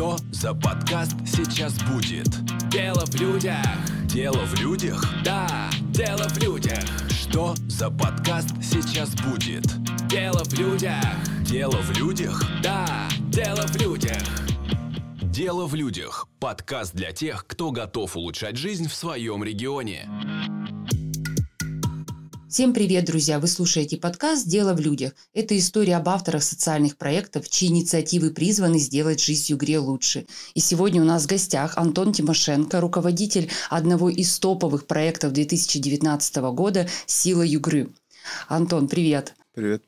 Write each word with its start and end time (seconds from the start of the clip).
Что 0.00 0.16
за 0.32 0.54
подкаст 0.54 1.14
сейчас 1.26 1.74
будет? 1.82 2.26
Дело 2.70 3.04
в 3.04 3.14
людях. 3.20 3.62
Дело 4.06 4.46
в 4.46 4.58
людях? 4.58 5.04
Да, 5.22 5.68
дело 5.90 6.26
в 6.26 6.38
людях. 6.38 6.82
Что 7.10 7.54
за 7.68 7.90
подкаст 7.90 8.48
сейчас 8.62 9.14
будет? 9.16 9.66
Дело 10.08 10.42
в 10.44 10.54
людях. 10.54 11.04
Дело 11.42 11.76
в 11.82 11.98
людях? 11.98 12.42
Да, 12.62 13.10
дело 13.28 13.66
в 13.66 13.76
людях. 13.76 14.22
Дело 15.20 15.66
в 15.66 15.74
людях. 15.74 16.26
Подкаст 16.38 16.94
для 16.94 17.12
тех, 17.12 17.46
кто 17.46 17.70
готов 17.70 18.16
улучшать 18.16 18.56
жизнь 18.56 18.88
в 18.88 18.94
своем 18.94 19.44
регионе. 19.44 20.08
Всем 22.50 22.74
привет, 22.74 23.04
друзья! 23.04 23.38
Вы 23.38 23.46
слушаете 23.46 23.96
подкаст 23.96 24.44
«Дело 24.44 24.74
в 24.74 24.80
людях». 24.80 25.12
Это 25.32 25.56
история 25.56 25.96
об 25.96 26.08
авторах 26.08 26.42
социальных 26.42 26.96
проектов, 26.96 27.48
чьи 27.48 27.68
инициативы 27.68 28.32
призваны 28.32 28.80
сделать 28.80 29.22
жизнь 29.22 29.52
Югре 29.52 29.78
лучше. 29.78 30.26
И 30.54 30.58
сегодня 30.58 31.00
у 31.00 31.04
нас 31.04 31.22
в 31.22 31.28
гостях 31.28 31.78
Антон 31.78 32.12
Тимошенко, 32.12 32.80
руководитель 32.80 33.48
одного 33.68 34.10
из 34.10 34.36
топовых 34.40 34.88
проектов 34.88 35.32
2019 35.32 36.36
года 36.52 36.88
«Сила 37.06 37.42
Югры». 37.42 37.88
Антон, 38.48 38.88
привет! 38.88 39.36
Привет. 39.54 39.84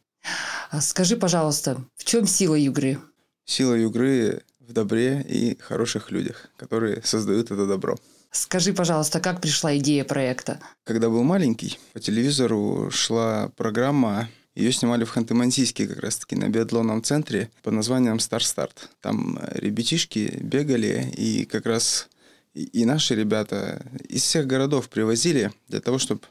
А 0.71 0.81
Скажи, 0.81 1.17
пожалуйста, 1.17 1.85
в 1.97 2.05
чем 2.05 2.29
сила 2.29 2.55
Югры? 2.55 3.01
Сила 3.45 3.75
Югры 3.75 4.45
в 4.61 4.73
добре 4.73 5.21
и 5.29 5.59
хороших 5.59 6.13
людях, 6.13 6.49
которые 6.57 7.03
создают 7.03 7.51
это 7.51 7.67
добро. 7.67 7.97
Скажи, 8.33 8.73
пожалуйста, 8.73 9.21
как 9.21 9.43
пришла 9.43 9.77
идея 9.77 10.05
проекта? 10.05 10.59
Когда 10.85 11.11
был 11.11 11.23
маленький, 11.23 11.79
по 11.93 12.01
телевизору 12.01 12.91
шла 12.91 13.51
программа, 13.57 14.31
ее 14.55 14.73
снимали 14.73 15.05
в 15.05 15.15
Ханты-Мансийске 15.15 15.87
как 15.87 16.01
раз-таки 16.01 16.35
на 16.35 16.49
биатлонном 16.49 17.03
центре 17.03 17.51
под 17.63 17.75
названием 17.75 18.19
«Стар 18.19 18.43
Старт». 18.43 18.89
Там 19.03 19.39
э, 19.39 19.59
ребятишки 19.59 20.39
бегали, 20.41 21.13
и 21.15 21.45
как 21.45 21.67
раз 21.67 22.09
и 22.55 22.85
наши 22.87 23.15
ребята 23.15 23.85
из 24.09 24.23
всех 24.23 24.47
городов 24.47 24.89
привозили 24.89 25.53
для 25.69 25.81
того, 25.81 25.99
чтобы 25.99 26.23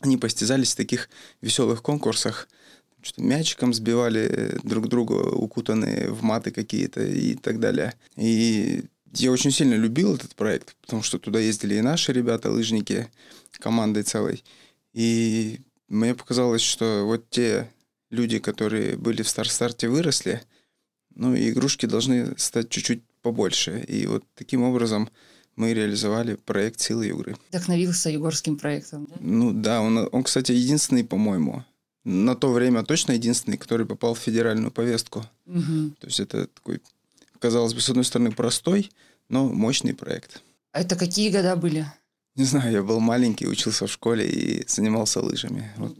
они 0.00 0.16
постязались 0.16 0.72
в 0.72 0.76
таких 0.76 1.08
веселых 1.40 1.82
конкурсах. 1.82 2.48
Что 3.02 3.20
мячиком 3.22 3.74
сбивали 3.74 4.20
э, 4.20 4.58
друг 4.62 4.88
друга, 4.88 5.12
укутанные 5.12 6.10
в 6.10 6.22
маты 6.22 6.52
какие-то 6.52 7.02
и 7.02 7.34
так 7.34 7.58
далее. 7.58 7.94
И 8.16 8.84
я 9.20 9.32
очень 9.32 9.50
сильно 9.50 9.74
любил 9.74 10.14
этот 10.14 10.34
проект, 10.34 10.76
потому 10.80 11.02
что 11.02 11.18
туда 11.18 11.38
ездили 11.40 11.74
и 11.74 11.80
наши 11.80 12.12
ребята, 12.12 12.50
лыжники, 12.50 13.08
командой 13.52 14.02
целой. 14.02 14.44
И 14.92 15.60
мне 15.88 16.14
показалось, 16.14 16.62
что 16.62 17.04
вот 17.04 17.28
те 17.30 17.70
люди, 18.10 18.38
которые 18.38 18.96
были 18.96 19.22
в 19.22 19.28
Стар-Старте, 19.28 19.88
выросли, 19.88 20.42
ну, 21.14 21.34
и 21.34 21.50
игрушки 21.50 21.86
должны 21.86 22.38
стать 22.38 22.68
чуть-чуть 22.68 23.02
побольше. 23.22 23.84
И 23.88 24.06
вот 24.06 24.24
таким 24.34 24.62
образом 24.62 25.08
мы 25.56 25.72
реализовали 25.72 26.34
проект 26.34 26.80
«Силы 26.80 27.08
игры». 27.08 27.36
Вдохновился 27.48 28.10
югорским 28.10 28.56
проектом, 28.56 29.06
да? 29.06 29.16
Ну 29.20 29.52
да, 29.52 29.80
он, 29.80 30.08
он, 30.12 30.22
кстати, 30.22 30.52
единственный, 30.52 31.04
по-моему, 31.04 31.64
на 32.04 32.36
то 32.36 32.52
время 32.52 32.84
точно 32.84 33.12
единственный, 33.12 33.56
который 33.56 33.86
попал 33.86 34.14
в 34.14 34.18
федеральную 34.18 34.70
повестку. 34.70 35.24
Мгм. 35.46 35.96
То 35.98 36.06
есть 36.06 36.20
это 36.20 36.46
такой, 36.46 36.80
казалось 37.38 37.74
бы, 37.74 37.80
с 37.80 37.88
одной 37.88 38.04
стороны, 38.04 38.30
простой, 38.32 38.90
но 39.28 39.48
мощный 39.48 39.94
проект. 39.94 40.42
А 40.72 40.80
это 40.80 40.96
какие 40.96 41.30
года 41.30 41.56
были? 41.56 41.86
Не 42.34 42.44
знаю, 42.44 42.70
я 42.70 42.82
был 42.82 43.00
маленький, 43.00 43.46
учился 43.46 43.86
в 43.86 43.90
школе 43.90 44.28
и 44.28 44.64
занимался 44.68 45.20
лыжами. 45.22 45.72
Вот, 45.78 45.96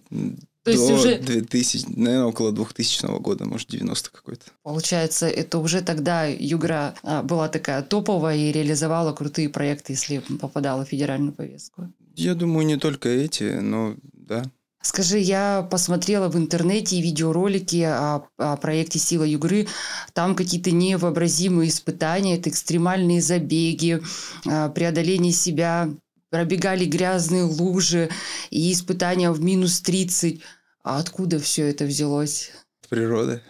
То 0.64 0.70
есть 0.70 0.86
до 0.86 0.94
уже- 0.94 1.18
2000, 1.18 1.86
наверное, 1.96 2.26
около 2.26 2.52
2000 2.52 3.18
года, 3.20 3.46
может, 3.46 3.68
90 3.70 4.10
какой-то. 4.10 4.44
Получается, 4.62 5.26
это 5.28 5.58
уже 5.58 5.80
тогда 5.80 6.26
Югра 6.26 6.94
а, 7.02 7.22
была 7.22 7.48
такая 7.48 7.82
топовая 7.82 8.36
и 8.36 8.52
реализовала 8.52 9.14
крутые 9.14 9.48
проекты, 9.48 9.94
если 9.94 10.18
попадала 10.18 10.84
в 10.84 10.88
федеральную 10.90 11.32
повестку. 11.32 11.90
Я 12.14 12.34
думаю, 12.34 12.66
не 12.66 12.76
только 12.76 13.08
эти, 13.08 13.58
но 13.60 13.96
да. 14.12 14.42
Скажи, 14.86 15.18
я 15.18 15.66
посмотрела 15.68 16.28
в 16.28 16.36
интернете 16.36 17.00
видеоролики 17.00 17.82
о, 17.82 18.28
о 18.36 18.56
проекте 18.56 19.00
«Сила 19.00 19.24
Югры». 19.24 19.66
Там 20.12 20.36
какие-то 20.36 20.70
невообразимые 20.70 21.70
испытания, 21.70 22.36
это 22.38 22.50
экстремальные 22.50 23.20
забеги, 23.20 24.00
а, 24.46 24.68
преодоление 24.68 25.32
себя, 25.32 25.90
пробегали 26.30 26.84
грязные 26.84 27.42
лужи 27.42 28.10
и 28.50 28.72
испытания 28.72 29.32
в 29.32 29.40
минус 29.40 29.80
30. 29.80 30.40
А 30.84 31.00
откуда 31.00 31.40
все 31.40 31.66
это 31.66 31.84
взялось? 31.84 32.52
От 32.84 32.88
природы. 32.88 33.42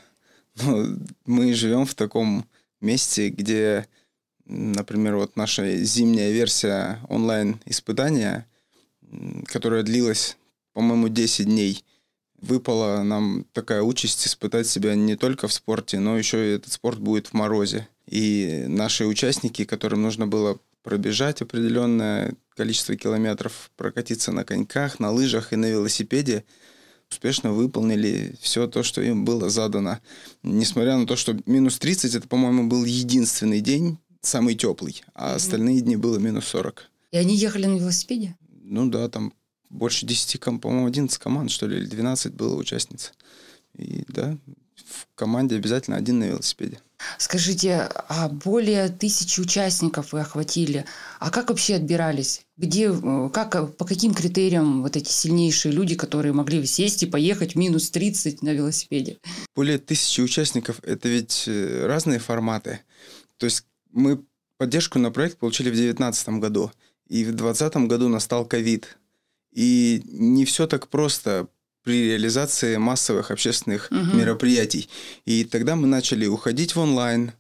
Ну, 0.62 0.98
мы 1.26 1.52
живем 1.52 1.84
в 1.84 1.94
таком 1.94 2.46
месте, 2.80 3.28
где, 3.28 3.86
например, 4.46 5.16
вот 5.16 5.36
наша 5.36 5.84
зимняя 5.84 6.32
версия 6.32 6.98
онлайн-испытания, 7.10 8.46
которая 9.44 9.82
длилась, 9.82 10.38
по-моему, 10.76 11.08
10 11.08 11.46
дней, 11.46 11.82
выпала 12.38 13.02
нам 13.02 13.46
такая 13.54 13.80
участь 13.80 14.26
испытать 14.26 14.66
себя 14.66 14.94
не 14.94 15.16
только 15.16 15.48
в 15.48 15.52
спорте, 15.54 16.00
но 16.00 16.18
еще 16.18 16.36
и 16.50 16.56
этот 16.56 16.70
спорт 16.70 16.98
будет 16.98 17.28
в 17.28 17.32
морозе. 17.32 17.88
И 18.06 18.66
наши 18.68 19.06
участники, 19.06 19.64
которым 19.64 20.02
нужно 20.02 20.26
было 20.26 20.58
пробежать 20.82 21.40
определенное 21.40 22.34
количество 22.54 22.94
километров, 22.94 23.70
прокатиться 23.78 24.32
на 24.32 24.44
коньках, 24.44 25.00
на 25.00 25.10
лыжах 25.10 25.54
и 25.54 25.56
на 25.56 25.64
велосипеде, 25.64 26.44
успешно 27.10 27.52
выполнили 27.52 28.34
все 28.42 28.66
то, 28.66 28.82
что 28.82 29.00
им 29.00 29.24
было 29.24 29.48
задано. 29.48 30.00
Несмотря 30.42 30.98
на 30.98 31.06
то, 31.06 31.16
что 31.16 31.34
минус 31.46 31.78
30, 31.78 32.14
это, 32.16 32.28
по-моему, 32.28 32.68
был 32.68 32.84
единственный 32.84 33.62
день, 33.62 33.96
самый 34.20 34.54
теплый, 34.54 35.02
а 35.14 35.28
Мгм. 35.28 35.36
остальные 35.36 35.80
дни 35.80 35.96
было 35.96 36.18
минус 36.18 36.44
40. 36.48 36.90
И 37.12 37.16
они 37.16 37.34
ехали 37.34 37.64
на 37.64 37.78
велосипеде? 37.78 38.36
Ну 38.62 38.90
да, 38.90 39.08
там 39.08 39.32
больше 39.70 40.06
10, 40.06 40.38
ком- 40.38 40.60
по-моему, 40.60 40.86
11 40.86 41.18
команд, 41.18 41.50
что 41.50 41.66
ли, 41.66 41.78
или 41.78 41.86
12 41.86 42.34
было 42.34 42.56
участниц. 42.56 43.12
И 43.74 44.04
да, 44.08 44.36
в 44.76 45.06
команде 45.14 45.56
обязательно 45.56 45.96
один 45.96 46.18
на 46.18 46.24
велосипеде. 46.24 46.80
Скажите, 47.18 47.90
а 48.08 48.28
более 48.28 48.88
тысячи 48.88 49.40
участников 49.40 50.12
вы 50.12 50.20
охватили. 50.20 50.86
А 51.18 51.30
как 51.30 51.50
вообще 51.50 51.74
отбирались? 51.74 52.46
Где, 52.56 52.86
э, 52.90 53.30
как, 53.32 53.54
э, 53.54 53.66
по 53.66 53.84
каким 53.84 54.14
критериям 54.14 54.82
вот 54.82 54.96
эти 54.96 55.10
сильнейшие 55.10 55.72
люди, 55.72 55.94
которые 55.94 56.32
могли 56.32 56.64
сесть 56.66 57.02
и 57.02 57.06
поехать 57.06 57.52
в 57.52 57.58
минус 57.58 57.90
30 57.90 58.42
на 58.42 58.50
велосипеде? 58.50 59.18
Более 59.54 59.78
тысячи 59.78 60.20
участников– 60.20 60.80
это 60.82 61.08
ведь 61.08 61.44
э, 61.46 61.86
разные 61.86 62.18
форматы. 62.18 62.80
То 63.36 63.44
есть 63.44 63.64
мы 63.92 64.24
поддержку 64.56 64.98
на 64.98 65.10
проект 65.10 65.38
получили 65.38 65.68
в 65.68 65.74
2019 65.74 66.28
году, 66.40 66.72
и 67.08 67.24
в 67.24 67.32
2020 67.34 67.76
году 67.88 68.08
настал 68.08 68.46
ковид. 68.46 68.96
И 69.56 70.02
не 70.06 70.44
все 70.44 70.66
так 70.66 70.88
просто 70.88 71.48
при 71.82 72.08
реализации 72.10 72.76
массовых 72.76 73.30
общественных 73.30 73.90
Мгм. 73.90 74.18
мероприятий. 74.18 74.88
И 75.24 75.44
тогда 75.44 75.76
мы 75.76 75.86
начали 75.86 76.26
уходить 76.26 76.76
в 76.76 76.80
онлайн. 76.80 77.32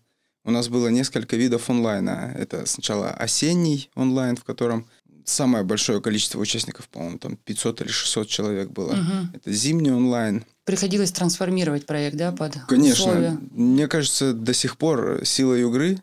У 0.44 0.50
нас 0.50 0.68
было 0.68 0.88
несколько 0.88 1.36
видов 1.36 1.68
онлайна. 1.68 2.34
Это 2.38 2.64
сначала 2.66 3.10
осенний 3.10 3.90
онлайн, 3.94 4.36
в 4.36 4.44
котором 4.44 4.86
самое 5.24 5.62
большое 5.64 6.00
количество 6.00 6.38
участников, 6.40 6.88
по-моему, 6.88 7.18
там 7.18 7.36
500 7.36 7.82
или 7.82 7.88
600 7.90 8.28
человек 8.28 8.70
было. 8.70 8.94
Мгм. 8.94 9.32
Это 9.34 9.52
зимний 9.52 9.90
онлайн. 9.90 10.44
Приходилось 10.64 11.12
трансформировать 11.12 11.84
проект, 11.84 12.16
да, 12.16 12.32
под 12.32 12.54
Конечно. 12.68 13.04
условия? 13.04 13.38
Мне 13.50 13.88
кажется, 13.88 14.32
до 14.32 14.54
сих 14.54 14.78
пор 14.78 15.20
сила 15.24 15.54
игры, 15.54 15.98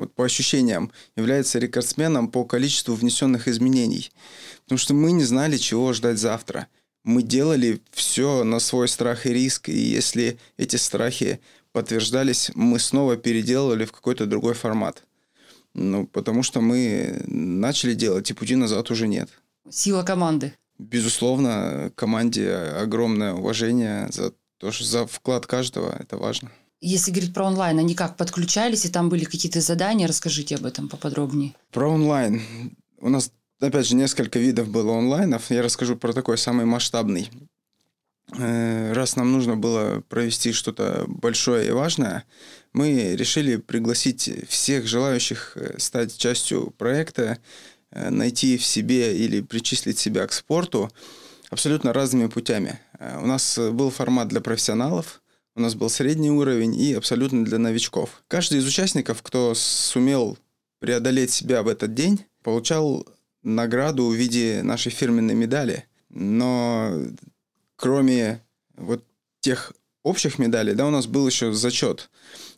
вот 0.00 0.14
по 0.14 0.24
ощущениям, 0.24 0.90
является 1.14 1.58
рекордсменом 1.58 2.28
по 2.28 2.44
количеству 2.44 2.94
внесенных 2.94 3.46
изменений. 3.46 4.10
Потому 4.64 4.78
что 4.78 4.94
мы 4.94 5.12
не 5.12 5.24
знали, 5.24 5.58
чего 5.58 5.92
ждать 5.92 6.18
завтра. 6.18 6.66
Мы 7.04 7.22
делали 7.22 7.80
все 7.92 8.42
на 8.44 8.60
свой 8.60 8.88
страх 8.88 9.26
и 9.26 9.32
риск, 9.32 9.68
и 9.68 9.78
если 9.78 10.38
эти 10.56 10.76
страхи 10.76 11.40
подтверждались, 11.72 12.50
мы 12.54 12.78
снова 12.78 13.16
переделывали 13.16 13.84
в 13.84 13.92
какой-то 13.92 14.26
другой 14.26 14.54
формат. 14.54 15.04
Ну, 15.74 16.06
потому 16.06 16.42
что 16.42 16.60
мы 16.60 17.22
начали 17.26 17.94
делать, 17.94 18.30
и 18.30 18.34
пути 18.34 18.56
назад 18.56 18.90
уже 18.90 19.06
нет. 19.06 19.28
Сила 19.70 20.02
команды. 20.02 20.54
Безусловно, 20.78 21.92
команде 21.94 22.50
огромное 22.52 23.34
уважение 23.34 24.08
за 24.10 24.32
то, 24.58 24.72
что 24.72 24.84
за 24.84 25.06
вклад 25.06 25.46
каждого, 25.46 25.94
это 26.00 26.16
важно. 26.16 26.50
Если 26.80 27.10
говорить 27.10 27.34
про 27.34 27.44
онлайн, 27.44 27.78
они 27.78 27.94
как 27.94 28.16
подключались, 28.16 28.86
и 28.86 28.88
там 28.88 29.08
были 29.08 29.24
какие-то 29.24 29.60
задания? 29.60 30.08
Расскажите 30.08 30.56
об 30.56 30.64
этом 30.64 30.88
поподробнее. 30.88 31.54
Про 31.72 31.90
онлайн. 31.90 32.42
У 32.98 33.08
нас, 33.10 33.30
опять 33.60 33.86
же, 33.86 33.96
несколько 33.96 34.38
видов 34.38 34.68
было 34.68 34.96
онлайнов. 34.98 35.50
Я 35.50 35.62
расскажу 35.62 35.96
про 35.96 36.12
такой 36.12 36.38
самый 36.38 36.64
масштабный. 36.64 37.30
Э, 38.38 38.92
Раз 38.92 39.16
нам 39.16 39.32
нужно 39.32 39.56
было 39.56 40.02
провести 40.08 40.52
что-то 40.52 41.04
большое 41.08 41.68
и 41.68 41.72
важное, 41.72 42.24
мы 42.72 43.16
решили 43.16 43.56
пригласить 43.56 44.30
всех 44.48 44.86
желающих 44.86 45.56
э, 45.56 45.78
стать 45.78 46.16
частью 46.16 46.70
проекта, 46.70 47.38
э, 47.90 48.10
найти 48.10 48.56
в 48.56 48.64
себе 48.64 49.16
или 49.16 49.40
причислить 49.40 49.98
себя 49.98 50.26
к 50.26 50.32
спорту 50.32 50.90
абсолютно 51.50 51.92
разными 51.92 52.28
путями. 52.28 52.78
У 53.20 53.26
нас 53.26 53.58
был 53.58 53.90
формат 53.90 54.28
для 54.28 54.40
профессионалов, 54.40 55.19
у 55.60 55.62
нас 55.62 55.74
был 55.74 55.90
средний 55.90 56.30
уровень 56.30 56.74
и 56.74 56.94
абсолютно 56.94 57.44
для 57.44 57.58
новичков. 57.58 58.22
Каждый 58.28 58.58
из 58.58 58.66
участников, 58.66 59.22
кто 59.22 59.52
сумел 59.54 60.38
преодолеть 60.78 61.30
себя 61.30 61.62
в 61.62 61.68
этот 61.68 61.92
день, 61.92 62.24
получал 62.42 63.06
награду 63.42 64.06
в 64.06 64.14
виде 64.14 64.62
нашей 64.62 64.90
фирменной 64.90 65.34
медали. 65.34 65.84
Но 66.08 66.94
кроме 67.76 68.42
вот 68.74 69.04
тех 69.40 69.74
общих 70.02 70.38
медалей, 70.38 70.72
да, 70.72 70.86
у 70.86 70.90
нас 70.90 71.06
был 71.06 71.26
еще 71.26 71.52
зачет. 71.52 72.08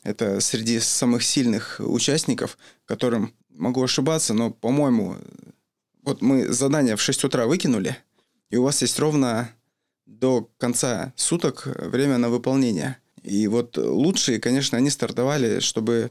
Это 0.04 0.38
среди 0.38 0.78
самых 0.78 1.24
сильных 1.24 1.80
участников, 1.80 2.56
которым, 2.84 3.34
могу 3.50 3.82
ошибаться, 3.82 4.32
но, 4.32 4.50
по-моему, 4.50 5.16
вот 6.04 6.22
мы 6.22 6.52
задание 6.52 6.94
в 6.94 7.02
6 7.02 7.24
утра 7.24 7.46
выкинули, 7.46 7.96
и 8.48 8.56
у 8.56 8.62
вас 8.62 8.80
есть 8.80 8.98
ровно 9.00 9.50
до 10.18 10.48
конца 10.58 11.12
суток 11.16 11.66
время 11.66 12.18
на 12.18 12.28
выполнение. 12.28 12.98
И 13.22 13.46
вот 13.48 13.78
лучшие, 13.78 14.40
конечно, 14.40 14.78
они 14.78 14.90
стартовали, 14.90 15.60
чтобы 15.60 16.10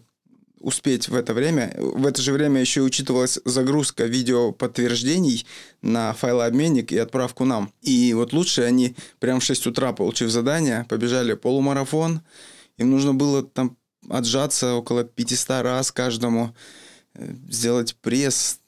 успеть 0.61 1.09
в 1.09 1.15
это 1.15 1.33
время. 1.33 1.73
В 1.77 2.05
это 2.05 2.21
же 2.21 2.31
время 2.31 2.61
еще 2.61 2.81
учитывалась 2.81 3.39
загрузка 3.45 4.05
видео 4.05 4.51
подтверждений 4.51 5.45
на 5.81 6.13
файлообменник 6.13 6.91
и 6.91 6.97
отправку 6.97 7.45
нам. 7.45 7.73
И 7.81 8.13
вот 8.13 8.33
лучшие 8.33 8.67
они 8.67 8.95
прям 9.19 9.39
в 9.39 9.43
6 9.43 9.67
утра, 9.67 9.91
получив 9.91 10.29
задание, 10.29 10.85
побежали 10.87 11.33
полумарафон. 11.33 12.21
Им 12.77 12.91
нужно 12.91 13.13
было 13.13 13.43
там 13.43 13.77
отжаться 14.09 14.75
около 14.75 15.03
500 15.03 15.63
раз 15.63 15.91
каждому, 15.91 16.55
э, 17.15 17.33
сделать 17.49 17.95
пресс. 18.01 18.59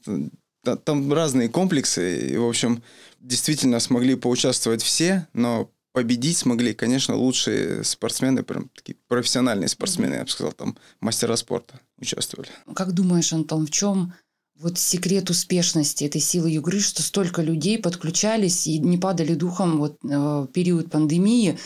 Там 0.85 1.13
разные 1.13 1.49
комплексы. 1.49 2.29
И, 2.29 2.37
в 2.37 2.47
общем, 2.47 2.83
действительно 3.23 3.79
смогли 3.79 4.15
поучаствовать 4.15 4.83
все, 4.83 5.27
но 5.33 5.71
победить 5.93 6.37
смогли, 6.37 6.73
конечно, 6.73 7.15
лучшие 7.15 7.83
спортсмены, 7.83 8.43
прям 8.43 8.69
такие 8.75 8.97
профессиональные 9.07 9.69
спортсмены, 9.69 10.15
я 10.15 10.23
бы 10.23 10.29
сказал, 10.29 10.51
там 10.51 10.77
мастера 10.99 11.35
спорта 11.35 11.79
участвовали. 11.97 12.49
Как 12.75 12.91
думаешь, 12.93 13.31
Антон, 13.31 13.67
в 13.67 13.71
чем 13.71 14.13
вот 14.59 14.77
секрет 14.77 15.29
успешности 15.29 16.03
этой 16.03 16.21
силы 16.21 16.51
игры, 16.51 16.79
что 16.79 17.01
столько 17.01 17.41
людей 17.41 17.79
подключались 17.79 18.67
и 18.67 18.77
не 18.79 18.97
падали 18.97 19.33
духом 19.33 19.77
вот 19.77 19.97
э, 20.03 20.47
период 20.53 20.91
пандемии, 20.91 21.57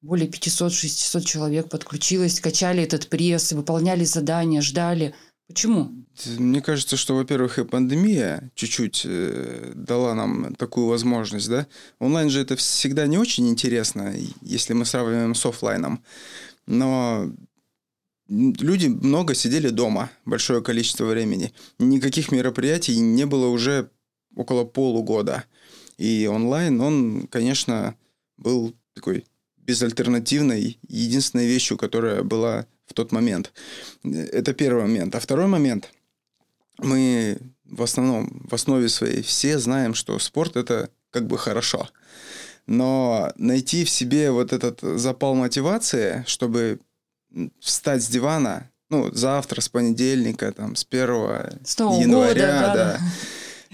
более 0.00 0.28
500-600 0.28 1.22
человек 1.22 1.68
подключилось, 1.70 2.40
качали 2.40 2.82
этот 2.82 3.08
пресс, 3.08 3.52
выполняли 3.52 4.04
задания, 4.04 4.60
ждали. 4.60 5.14
Почему? 5.46 5.92
Мне 6.38 6.62
кажется, 6.62 6.96
что, 6.96 7.14
во-первых, 7.14 7.58
и 7.58 7.64
пандемия 7.64 8.50
чуть-чуть 8.54 9.02
э, 9.04 9.72
дала 9.74 10.14
нам 10.14 10.54
такую 10.54 10.86
возможность, 10.86 11.48
да. 11.48 11.66
Онлайн 11.98 12.30
же 12.30 12.40
это 12.40 12.56
всегда 12.56 13.06
не 13.06 13.18
очень 13.18 13.48
интересно, 13.48 14.14
если 14.40 14.72
мы 14.72 14.86
сравниваем 14.86 15.34
с 15.34 15.44
офлайном. 15.44 16.02
Но 16.66 17.30
люди 18.28 18.86
много 18.86 19.34
сидели 19.34 19.68
дома, 19.68 20.10
большое 20.24 20.62
количество 20.62 21.04
времени. 21.04 21.52
Никаких 21.78 22.32
мероприятий 22.32 22.98
не 22.98 23.26
было 23.26 23.48
уже 23.48 23.90
около 24.34 24.64
полугода. 24.64 25.44
И 25.98 26.26
онлайн, 26.26 26.80
он, 26.80 27.26
конечно, 27.28 27.96
был 28.38 28.74
такой 28.94 29.26
безальтернативной, 29.58 30.78
единственной 30.88 31.46
вещью, 31.46 31.76
которая 31.76 32.22
была 32.22 32.66
в 32.86 32.94
тот 32.94 33.12
момент. 33.12 33.52
Это 34.04 34.54
первый 34.54 34.82
момент. 34.82 35.14
А 35.14 35.20
второй 35.20 35.46
момент, 35.46 35.90
мы 36.78 37.38
в 37.64 37.82
основном, 37.82 38.42
в 38.48 38.54
основе 38.54 38.88
своей 38.88 39.22
все 39.22 39.58
знаем, 39.58 39.94
что 39.94 40.18
спорт 40.18 40.56
это 40.56 40.90
как 41.10 41.26
бы 41.26 41.38
хорошо. 41.38 41.88
Но 42.66 43.32
найти 43.36 43.84
в 43.84 43.90
себе 43.90 44.30
вот 44.30 44.52
этот 44.52 44.80
запал 44.80 45.34
мотивации, 45.34 46.24
чтобы 46.26 46.80
встать 47.60 48.02
с 48.02 48.08
дивана, 48.08 48.70
ну, 48.90 49.10
завтра, 49.12 49.60
с 49.60 49.68
понедельника, 49.68 50.52
там, 50.52 50.76
с 50.76 50.86
1 50.88 51.06
с 51.64 51.78
января, 51.78 52.08
года, 52.08 52.74
да. 52.74 52.74
да. 52.74 52.98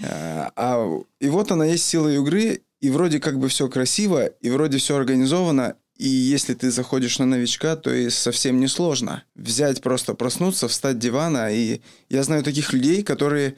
А, 0.03 0.51
а, 0.55 1.01
и 1.19 1.29
вот 1.29 1.51
она 1.51 1.65
есть 1.65 1.85
сила 1.85 2.09
игры, 2.09 2.61
и 2.79 2.89
вроде 2.89 3.19
как 3.19 3.37
бы 3.39 3.47
все 3.47 3.69
красиво, 3.69 4.25
и 4.25 4.49
вроде 4.49 4.79
все 4.79 4.95
организовано, 4.95 5.75
и 6.01 6.07
если 6.07 6.55
ты 6.55 6.71
заходишь 6.71 7.19
на 7.19 7.27
новичка, 7.27 7.75
то 7.75 7.93
и 7.93 8.09
совсем 8.09 8.59
не 8.59 8.67
сложно. 8.67 9.23
Взять 9.35 9.81
просто 9.81 10.15
проснуться, 10.15 10.67
встать 10.67 10.95
с 10.95 10.99
дивана. 10.99 11.53
И 11.53 11.81
я 12.09 12.23
знаю 12.23 12.43
таких 12.43 12.73
людей, 12.73 13.03
которые 13.03 13.55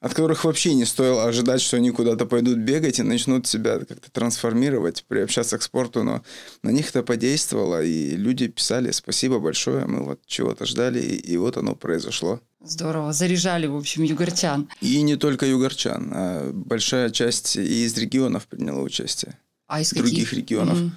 от 0.00 0.12
которых 0.12 0.44
вообще 0.44 0.74
не 0.74 0.84
стоило 0.84 1.24
ожидать, 1.24 1.62
что 1.62 1.78
они 1.78 1.90
куда-то 1.90 2.26
пойдут 2.26 2.58
бегать 2.58 2.98
и 2.98 3.02
начнут 3.02 3.46
себя 3.46 3.78
как-то 3.78 4.10
трансформировать, 4.12 5.04
приобщаться 5.08 5.56
к 5.56 5.62
спорту, 5.62 6.04
но 6.04 6.22
на 6.62 6.70
них 6.70 6.90
это 6.90 7.02
подействовало, 7.02 7.82
и 7.82 8.10
люди 8.16 8.46
писали 8.48 8.92
«спасибо 8.92 9.40
большое, 9.40 9.86
мы 9.86 10.04
вот 10.04 10.20
чего-то 10.26 10.66
ждали, 10.66 11.00
и, 11.00 11.16
и 11.16 11.36
вот 11.38 11.56
оно 11.56 11.74
произошло». 11.74 12.40
Здорово, 12.62 13.12
заряжали, 13.12 13.66
в 13.66 13.76
общем, 13.76 14.04
югорчан. 14.04 14.68
И 14.80 15.02
не 15.02 15.16
только 15.16 15.46
югорчан, 15.46 16.12
а 16.14 16.52
большая 16.52 17.10
часть 17.10 17.56
и 17.56 17.84
из 17.84 17.96
регионов 17.96 18.46
приняла 18.46 18.82
участие 18.82 19.36
а 19.68 19.82
из 19.82 19.92
других 19.92 20.32
регионов. 20.32 20.78
Угу. 20.78 20.90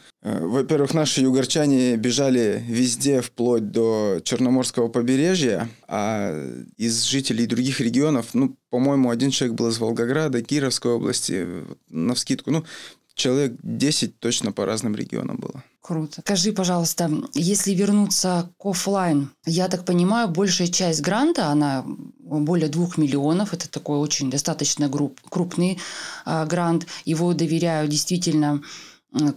Во-первых, 0.48 0.94
наши 0.94 1.22
югорчане 1.22 1.98
бежали 1.98 2.64
везде, 2.68 3.22
вплоть 3.22 3.70
до 3.72 4.22
Черноморского 4.24 4.88
побережья, 4.88 5.70
а 5.88 6.34
из 6.78 7.04
жителей 7.04 7.48
других 7.48 7.82
регионов, 7.82 8.30
ну, 8.34 8.56
по-моему, 8.70 9.10
один 9.10 9.30
человек 9.30 9.58
был 9.58 9.68
из 9.68 9.78
Волгограда, 9.78 10.42
Кировской 10.42 10.94
области, 10.94 11.46
на 11.90 12.16
вскидку, 12.16 12.52
ну, 12.52 12.64
человек 13.14 13.54
10 13.62 14.20
точно 14.20 14.52
по 14.54 14.66
разным 14.66 14.96
регионам 14.96 15.38
было. 15.38 15.64
Круто. 15.81 16.22
Скажи, 16.22 16.51
пожалуйста, 16.51 17.10
если 17.33 17.74
вернуться 17.74 18.51
к 18.60 18.66
офлайн, 18.66 19.31
я 19.45 19.68
так 19.68 19.83
понимаю, 19.83 20.28
большая 20.28 20.68
часть 20.68 21.01
гранта, 21.01 21.48
она 21.48 21.83
более 22.19 22.69
двух 22.69 22.98
миллионов, 22.98 23.54
это 23.54 23.69
такой 23.69 23.98
очень 23.98 24.30
достаточно 24.30 24.88
групп, 24.88 25.19
крупный 25.28 25.80
э, 26.25 26.45
грант, 26.45 26.86
его 27.04 27.33
доверяю 27.33 27.88
действительно 27.88 28.62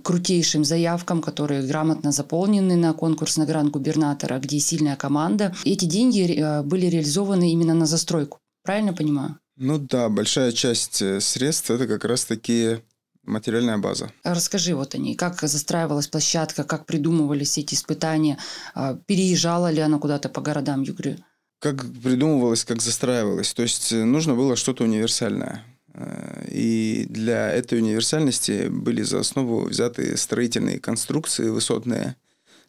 крутейшим 0.03 0.65
заявкам, 0.65 1.21
которые 1.21 1.67
грамотно 1.67 2.13
заполнены 2.13 2.77
на 2.77 2.93
конкурс 2.93 3.37
на 3.37 3.47
грант 3.47 3.73
губернатора, 3.73 4.39
где 4.39 4.61
сильная 4.61 4.97
команда. 4.97 5.55
Эти 5.65 5.85
деньги 5.85 6.33
э, 6.33 6.63
были 6.63 6.87
реализованы 6.87 7.53
именно 7.53 7.75
на 7.75 7.87
застройку. 7.87 8.39
Правильно 8.63 8.93
понимаю? 8.93 9.39
Ну 9.57 9.79
да, 9.79 10.09
большая 10.09 10.53
часть 10.53 11.03
э, 11.03 11.21
средств 11.21 11.71
это 11.71 11.87
как 11.87 12.05
раз 12.05 12.25
таки 12.25 12.79
материальная 13.27 13.79
база. 13.79 14.11
Расскажи 14.23 14.75
вот 14.75 14.95
о 14.95 14.99
ней. 14.99 15.15
Как 15.15 15.41
застраивалась 15.41 16.09
площадка, 16.09 16.65
как 16.65 16.87
придумывались 16.87 17.59
эти 17.59 17.75
испытания? 17.75 18.39
А, 18.75 18.95
переезжала 19.07 19.71
ли 19.71 19.81
она 19.81 19.99
куда-то 19.99 20.29
по 20.29 20.41
городам 20.41 20.83
Югры? 20.83 21.19
Как 21.59 21.85
придумывалось, 22.03 22.65
как 22.65 22.83
застраивалось. 22.83 23.55
То 23.55 23.63
есть 23.63 23.93
э, 23.93 24.05
нужно 24.05 24.35
было 24.35 24.57
что-то 24.57 24.85
универсальное. 24.85 25.65
Э, 25.95 26.47
и 26.51 27.07
для 27.09 27.51
этой 27.51 27.79
универсальности 27.79 28.69
были 28.69 29.03
за 29.03 29.21
основу 29.21 29.63
взяты 29.63 30.17
строительные 30.17 30.79
конструкции 30.79 31.49
высотные, 31.49 32.17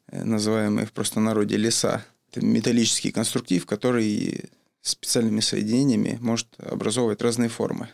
э, 0.08 0.24
называемые 0.24 0.86
в 0.86 0.94
простонародье 0.94 1.58
леса. 1.58 2.06
Это 2.32 2.46
металлический 2.46 3.12
конструктив, 3.12 3.66
который 3.66 4.46
специальными 4.82 5.40
соединениями 5.40 6.18
может 6.22 6.48
образовывать 6.60 7.22
разные 7.22 7.50
формы 7.50 7.90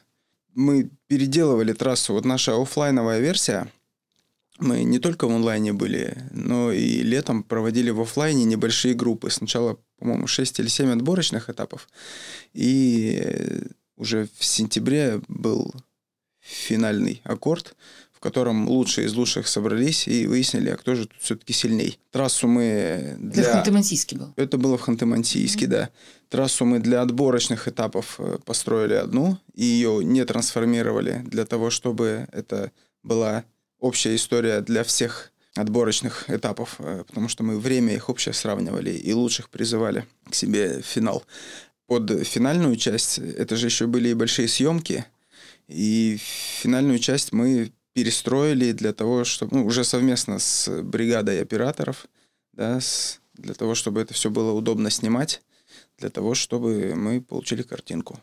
мы 0.53 0.89
переделывали 1.07 1.73
трассу. 1.73 2.13
Вот 2.13 2.25
наша 2.25 2.59
офлайновая 2.59 3.19
версия, 3.19 3.71
мы 4.59 4.83
не 4.83 4.99
только 4.99 5.27
в 5.27 5.31
онлайне 5.31 5.73
были, 5.73 6.17
но 6.31 6.71
и 6.71 7.01
летом 7.01 7.43
проводили 7.43 7.89
в 7.89 8.01
офлайне 8.01 8.43
небольшие 8.45 8.93
группы. 8.93 9.29
Сначала, 9.31 9.77
по-моему, 9.97 10.27
6 10.27 10.59
или 10.59 10.67
7 10.67 10.91
отборочных 10.91 11.49
этапов. 11.49 11.89
И 12.53 13.63
уже 13.97 14.27
в 14.37 14.45
сентябре 14.45 15.21
был 15.27 15.73
финальный 16.39 17.21
аккорд, 17.23 17.75
в 18.11 18.19
котором 18.19 18.69
лучшие 18.69 19.07
из 19.07 19.13
лучших 19.13 19.47
собрались 19.47 20.07
и 20.07 20.27
выяснили, 20.27 20.69
а 20.69 20.77
кто 20.77 20.93
же 20.93 21.07
тут 21.07 21.19
все-таки 21.21 21.53
сильней. 21.53 21.99
Трассу 22.11 22.47
мы 22.47 23.15
для... 23.19 23.43
Это 23.43 23.51
в 23.51 23.67
Ханты-Мансийске 23.67 24.15
был? 24.15 24.33
Это 24.35 24.57
было 24.57 24.77
в 24.77 24.87
Ханты-Мансийске, 24.87 25.65
mm-hmm. 25.65 25.67
да. 25.67 25.89
Трассу 26.31 26.63
мы 26.63 26.79
для 26.79 27.01
отборочных 27.01 27.67
этапов 27.67 28.15
э, 28.17 28.37
построили 28.45 28.93
одну, 28.93 29.37
и 29.53 29.65
ее 29.65 30.01
не 30.01 30.23
трансформировали 30.23 31.23
для 31.25 31.45
того, 31.45 31.69
чтобы 31.69 32.25
это 32.31 32.71
была 33.03 33.43
общая 33.79 34.15
история 34.15 34.61
для 34.61 34.85
всех 34.85 35.33
отборочных 35.55 36.29
этапов, 36.29 36.75
э, 36.79 37.03
потому 37.05 37.27
что 37.27 37.43
мы 37.43 37.59
время 37.59 37.95
их 37.95 38.09
общее 38.09 38.31
сравнивали 38.31 38.91
и 38.91 39.11
лучших 39.11 39.49
призывали 39.49 40.07
к 40.29 40.33
себе 40.33 40.81
в 40.81 40.85
финал. 40.85 41.25
Под 41.85 42.25
финальную 42.25 42.77
часть, 42.77 43.19
это 43.19 43.57
же 43.57 43.65
еще 43.65 43.87
были 43.87 44.07
и 44.07 44.13
большие 44.13 44.47
съемки, 44.47 45.03
и 45.67 46.17
финальную 46.17 46.99
часть 46.99 47.33
мы 47.33 47.73
перестроили 47.91 48.71
для 48.71 48.93
того, 48.93 49.25
чтобы 49.25 49.57
ну, 49.57 49.65
уже 49.65 49.83
совместно 49.83 50.39
с 50.39 50.81
бригадой 50.81 51.41
операторов, 51.41 52.05
да, 52.53 52.79
с, 52.79 53.19
для 53.33 53.53
того, 53.53 53.75
чтобы 53.75 53.99
это 53.99 54.13
все 54.13 54.29
было 54.29 54.53
удобно 54.53 54.89
снимать, 54.89 55.41
для 56.01 56.09
того, 56.09 56.33
чтобы 56.35 56.93
мы 56.95 57.21
получили 57.21 57.61
картинку. 57.61 58.19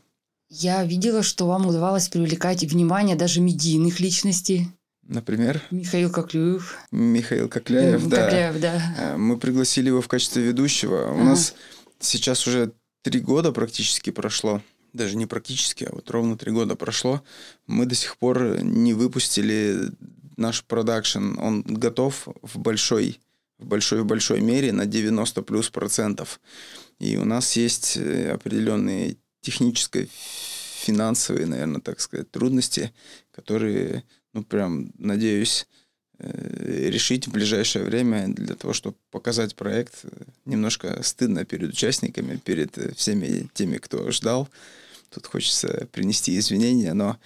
Я 0.50 0.84
видела, 0.84 1.22
что 1.22 1.46
вам 1.46 1.66
удавалось 1.66 2.08
привлекать 2.08 2.62
внимание 2.64 3.16
даже 3.16 3.40
медийных 3.40 4.00
личностей. 4.00 4.68
Например, 5.06 5.62
Михаил 5.70 6.10
Коклюев. 6.10 6.76
Михаил 6.90 7.48
Кокляев, 7.48 8.02
М, 8.02 8.08
да. 8.10 8.24
Кокляев, 8.24 8.60
да. 8.60 8.94
Э, 8.98 9.16
Мы 9.16 9.38
пригласили 9.38 9.86
его 9.88 10.00
в 10.02 10.08
качестве 10.08 10.42
ведущего. 10.42 11.08
У 11.08 11.14
Ага. 11.14 11.24
нас 11.24 11.54
сейчас 11.98 12.46
уже 12.46 12.72
три 13.02 13.20
года 13.20 13.52
практически 13.52 14.10
прошло. 14.10 14.60
Даже 14.92 15.16
не 15.16 15.26
практически, 15.26 15.84
а 15.84 15.90
вот 15.94 16.10
ровно 16.10 16.36
три 16.36 16.50
года 16.50 16.74
прошло. 16.76 17.22
Мы 17.66 17.86
до 17.86 17.94
сих 17.94 18.16
пор 18.18 18.62
не 18.62 18.92
выпустили 18.94 19.90
наш 20.36 20.64
продакшн. 20.64 21.38
Он 21.38 21.62
готов 21.62 22.28
в 22.42 22.58
большой, 22.58 23.18
в 23.58 23.66
большой, 23.66 24.02
в 24.02 24.06
большой 24.06 24.40
мере 24.40 24.72
на 24.72 24.86
90 24.86 25.42
плюс 25.42 25.68
процентов. 25.70 26.40
И 26.98 27.16
у 27.16 27.24
нас 27.24 27.56
есть 27.56 27.96
э, 27.96 28.30
определенные 28.30 29.16
технические, 29.40 30.08
финансовые, 30.80 31.46
наверное, 31.46 31.80
так 31.80 32.00
сказать, 32.00 32.30
трудности, 32.30 32.92
которые, 33.30 34.04
ну, 34.32 34.42
прям, 34.42 34.92
надеюсь, 34.98 35.66
э, 36.18 36.88
решить 36.90 37.28
в 37.28 37.32
ближайшее 37.32 37.84
время 37.84 38.28
для 38.28 38.54
того, 38.54 38.72
чтобы 38.72 38.96
показать 39.10 39.54
проект. 39.54 40.04
Немножко 40.44 41.02
стыдно 41.02 41.44
перед 41.44 41.70
участниками, 41.70 42.36
перед 42.36 42.76
э, 42.78 42.94
всеми 42.94 43.48
теми, 43.54 43.78
кто 43.78 44.10
ждал. 44.10 44.48
Тут 45.10 45.26
хочется 45.26 45.88
принести 45.92 46.36
извинения, 46.38 46.94
но 46.94 47.18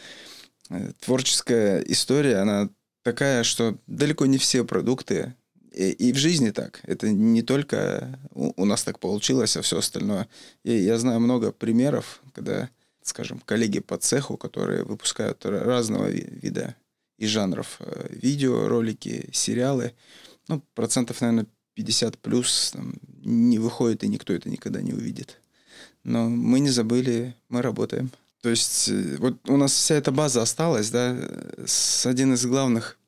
э, 0.71 0.93
творческая 1.01 1.81
история, 1.81 2.39
она 2.39 2.69
такая, 3.03 3.43
что 3.43 3.79
далеко 3.87 4.27
не 4.27 4.39
все 4.39 4.65
продукты, 4.65 5.35
и, 5.75 5.91
и 5.91 6.13
в 6.13 6.17
жизни 6.17 6.51
так. 6.51 6.81
Это 6.85 7.09
не 7.11 7.43
только 7.43 8.19
у, 8.31 8.53
у 8.63 8.65
нас 8.65 8.85
так 8.85 8.99
получилось, 8.99 9.57
а 9.57 9.63
все 9.63 9.79
остальное. 9.79 10.29
Я, 10.65 10.79
я 10.79 10.99
знаю 10.99 11.21
много 11.21 11.53
примеров, 11.53 12.21
когда, 12.35 12.69
скажем, 13.03 13.41
коллеги 13.45 13.81
по 13.81 13.97
цеху, 13.97 14.37
которые 14.37 14.85
выпускают 14.85 15.45
ра- 15.45 15.65
разного 15.65 16.09
ви- 16.11 16.29
вида 16.43 16.77
и 17.19 17.27
жанров 17.27 17.77
э, 17.81 18.09
видео, 18.11 18.69
ролики, 18.69 19.29
сериалы, 19.33 19.95
ну, 20.49 20.63
процентов, 20.75 21.21
наверное, 21.21 21.47
50 21.75 22.19
плюс 22.19 22.73
там, 22.73 22.95
не 23.23 23.59
выходит, 23.59 24.05
и 24.05 24.09
никто 24.09 24.33
это 24.33 24.51
никогда 24.51 24.83
не 24.83 24.93
увидит. 24.93 25.41
Но 26.05 26.29
мы 26.29 26.61
не 26.61 26.71
забыли, 26.71 27.35
мы 27.49 27.63
работаем. 27.63 28.11
То 28.43 28.51
есть 28.51 28.89
э, 28.89 29.17
вот 29.19 29.49
у 29.49 29.57
нас 29.57 29.73
вся 29.73 29.95
эта 29.95 30.11
база 30.11 30.43
осталась, 30.43 30.91
да, 30.91 31.17
э, 31.17 31.65
с 31.67 32.07
один 32.07 32.35
из 32.35 32.45
главных 32.45 32.99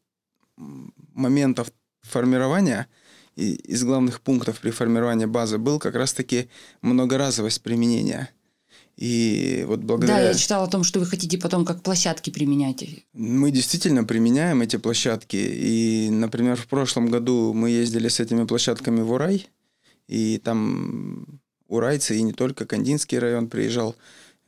моментов 1.12 1.70
формирования 2.04 2.86
и 3.36 3.54
из 3.54 3.82
главных 3.84 4.20
пунктов 4.20 4.60
при 4.60 4.70
формировании 4.70 5.26
базы 5.26 5.58
был 5.58 5.78
как 5.78 5.94
раз-таки 5.94 6.48
многоразовость 6.82 7.62
применения. 7.62 8.30
И 8.96 9.64
вот 9.66 9.80
благодаря... 9.80 10.18
Да, 10.18 10.22
я 10.28 10.34
читала 10.34 10.64
о 10.64 10.70
том, 10.70 10.84
что 10.84 11.00
вы 11.00 11.06
хотите 11.06 11.36
потом 11.36 11.64
как 11.64 11.82
площадки 11.82 12.30
применять. 12.30 12.84
Мы 13.12 13.50
действительно 13.50 14.04
применяем 14.04 14.62
эти 14.62 14.76
площадки. 14.76 15.36
И, 15.36 16.10
например, 16.10 16.56
в 16.56 16.68
прошлом 16.68 17.08
году 17.08 17.52
мы 17.52 17.70
ездили 17.70 18.06
с 18.06 18.20
этими 18.20 18.44
площадками 18.44 19.00
в 19.00 19.10
Урай, 19.10 19.48
и 20.06 20.38
там 20.38 21.40
урайцы, 21.66 22.16
и 22.16 22.22
не 22.22 22.32
только 22.32 22.66
Кандинский 22.66 23.18
район 23.18 23.48
приезжал, 23.48 23.96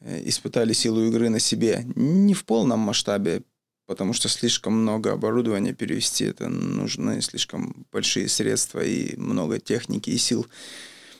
э, 0.00 0.22
испытали 0.28 0.72
силу 0.72 1.04
игры 1.06 1.28
на 1.28 1.40
себе. 1.40 1.84
Не 1.96 2.34
в 2.34 2.44
полном 2.44 2.80
масштабе, 2.80 3.42
потому 3.86 4.12
что 4.12 4.28
слишком 4.28 4.74
много 4.74 5.12
оборудования 5.12 5.72
перевести, 5.72 6.24
это 6.24 6.48
нужны 6.48 7.20
слишком 7.22 7.86
большие 7.92 8.28
средства 8.28 8.80
и 8.80 9.16
много 9.16 9.58
техники 9.58 10.10
и 10.10 10.18
сил. 10.18 10.46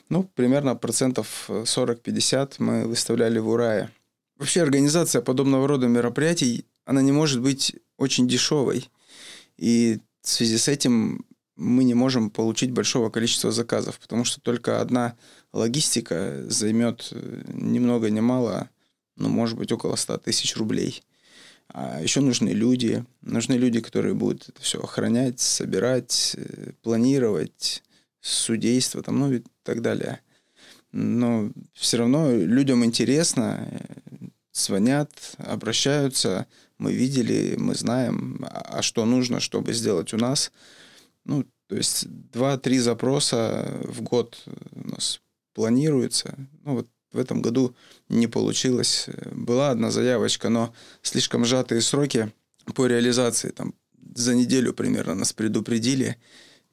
Ну, 0.09 0.23
примерно 0.23 0.75
процентов 0.75 1.49
40-50 1.49 2.55
мы 2.59 2.87
выставляли 2.87 3.39
в 3.39 3.49
Урае. 3.49 3.89
Вообще 4.37 4.61
организация 4.61 5.21
подобного 5.21 5.67
рода 5.67 5.87
мероприятий, 5.87 6.65
она 6.85 7.01
не 7.01 7.11
может 7.11 7.41
быть 7.41 7.75
очень 7.97 8.27
дешевой. 8.27 8.89
И 9.57 9.99
в 10.21 10.29
связи 10.29 10.57
с 10.57 10.67
этим 10.67 11.25
мы 11.55 11.83
не 11.83 11.95
можем 11.95 12.29
получить 12.29 12.71
большого 12.71 13.09
количества 13.09 13.51
заказов, 13.51 13.99
потому 13.99 14.23
что 14.23 14.39
только 14.39 14.79
одна 14.79 15.17
логистика 15.53 16.43
займет 16.47 17.11
ни 17.11 17.79
много 17.79 18.09
ни 18.09 18.19
мало, 18.19 18.69
ну, 19.15 19.29
может 19.29 19.57
быть, 19.57 19.71
около 19.71 19.95
100 19.95 20.19
тысяч 20.19 20.55
рублей. 20.55 21.01
А 21.79 22.01
еще 22.01 22.21
нужны 22.21 22.49
люди, 22.49 23.05
нужны 23.21 23.53
люди, 23.53 23.81
которые 23.81 24.15
будут 24.15 24.49
это 24.49 24.59
все 24.63 24.79
охранять, 24.81 25.39
собирать, 25.39 26.35
э, 26.35 26.71
планировать, 26.81 27.83
судейство, 28.19 29.03
там, 29.03 29.19
ну 29.19 29.31
и 29.31 29.43
так 29.61 29.83
далее. 29.83 30.21
Но 30.91 31.51
все 31.73 31.97
равно 31.97 32.31
людям 32.33 32.83
интересно, 32.83 33.69
э, 33.69 34.25
звонят, 34.53 35.11
обращаются, 35.37 36.47
мы 36.79 36.93
видели, 36.93 37.53
мы 37.59 37.75
знаем, 37.75 38.43
а 38.49 38.81
что 38.81 39.05
нужно, 39.05 39.39
чтобы 39.39 39.73
сделать 39.73 40.15
у 40.15 40.17
нас. 40.17 40.51
Ну, 41.25 41.45
то 41.67 41.75
есть 41.75 42.07
два-три 42.31 42.79
запроса 42.79 43.81
в 43.83 44.01
год 44.01 44.43
у 44.71 44.89
нас 44.89 45.21
планируется. 45.53 46.33
Ну, 46.63 46.73
вот 46.73 46.87
в 47.11 47.19
этом 47.19 47.41
году 47.41 47.75
не 48.09 48.27
получилось. 48.27 49.07
Была 49.31 49.71
одна 49.71 49.91
заявочка, 49.91 50.49
но 50.49 50.73
слишком 51.01 51.45
сжатые 51.45 51.81
сроки 51.81 52.31
по 52.75 52.85
реализации. 52.85 53.49
Там 53.49 53.73
за 54.15 54.35
неделю 54.35 54.73
примерно 54.73 55.15
нас 55.15 55.33
предупредили. 55.33 56.17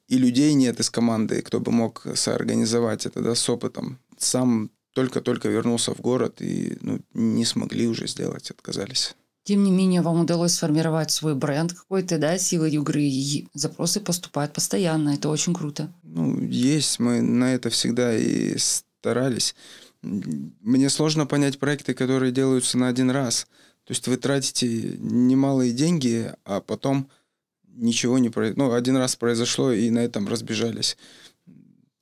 И 0.07 0.17
людей 0.17 0.53
нет 0.53 0.79
из 0.79 0.89
команды, 0.89 1.41
кто 1.41 1.59
бы 1.59 1.71
мог 1.71 2.05
соорганизовать 2.13 3.05
это 3.05 3.21
да, 3.21 3.33
с 3.33 3.49
опытом. 3.49 3.99
Сам 4.17 4.69
только-только 4.93 5.49
вернулся 5.49 5.93
в 5.93 5.99
город 5.99 6.41
и 6.41 6.77
ну, 6.81 7.01
не 7.13 7.43
смогли 7.43 7.87
уже 7.87 8.07
сделать, 8.07 8.51
отказались. 8.51 9.15
Тем 9.43 9.63
не 9.63 9.69
менее, 9.69 10.01
вам 10.01 10.21
удалось 10.21 10.53
сформировать 10.53 11.11
свой 11.11 11.35
бренд 11.35 11.71
какой-то, 11.73 12.17
да, 12.17 12.37
силой 12.39 12.71
игры, 12.71 13.03
и 13.03 13.47
запросы 13.53 13.99
поступают 13.99 14.53
постоянно. 14.53 15.09
Это 15.09 15.29
очень 15.29 15.53
круто. 15.53 15.93
Ну, 16.01 16.41
есть, 16.41 16.99
мы 16.99 17.21
на 17.21 17.53
это 17.53 17.69
всегда 17.69 18.15
и 18.17 18.57
старались. 18.57 19.53
Мне 20.05 20.89
сложно 20.89 21.25
понять 21.25 21.59
проекты, 21.59 21.93
которые 21.93 22.31
делаются 22.31 22.77
на 22.77 22.87
один 22.87 23.09
раз. 23.09 23.47
То 23.85 23.91
есть 23.91 24.07
вы 24.07 24.17
тратите 24.17 24.67
немалые 24.99 25.71
деньги, 25.71 26.31
а 26.43 26.61
потом 26.61 27.09
ничего 27.67 28.17
не 28.17 28.29
произошло. 28.29 28.65
Ну, 28.65 28.73
один 28.73 28.97
раз 28.97 29.15
произошло, 29.15 29.71
и 29.71 29.89
на 29.89 29.99
этом 29.99 30.27
разбежались. 30.27 30.97